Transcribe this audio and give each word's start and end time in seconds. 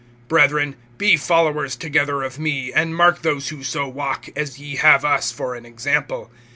(17)Brethren, 0.29 0.73
be 0.97 1.15
followers 1.15 1.75
together 1.75 2.23
of 2.23 2.39
me, 2.39 2.73
and 2.73 2.95
mark 2.95 3.21
those 3.21 3.49
who 3.49 3.61
so 3.63 3.87
walk, 3.87 4.27
as 4.35 4.57
ye 4.57 4.77
have 4.77 5.05
us 5.05 5.31
for 5.31 5.53
an 5.53 5.63
example. 5.63 6.31